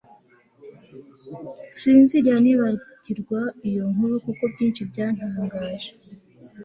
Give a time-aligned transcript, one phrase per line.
[1.79, 5.91] sinzigera nibagirwa iyo nkuru kuko byinshi byantangaje